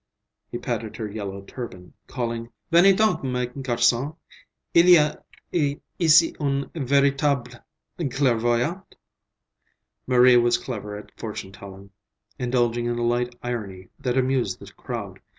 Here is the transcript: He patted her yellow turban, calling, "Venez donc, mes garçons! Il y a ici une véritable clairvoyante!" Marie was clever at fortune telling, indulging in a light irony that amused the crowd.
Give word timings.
He 0.49 0.57
patted 0.57 0.97
her 0.97 1.07
yellow 1.07 1.43
turban, 1.43 1.93
calling, 2.07 2.49
"Venez 2.71 2.95
donc, 2.95 3.23
mes 3.23 3.45
garçons! 3.49 4.15
Il 4.73 4.87
y 4.89 4.95
a 4.97 5.23
ici 5.99 6.35
une 6.39 6.71
véritable 6.73 7.61
clairvoyante!" 7.99 8.95
Marie 10.07 10.37
was 10.37 10.57
clever 10.57 10.95
at 10.97 11.11
fortune 11.19 11.51
telling, 11.51 11.91
indulging 12.39 12.87
in 12.87 12.97
a 12.97 13.03
light 13.05 13.35
irony 13.43 13.89
that 13.99 14.17
amused 14.17 14.57
the 14.59 14.73
crowd. 14.73 15.19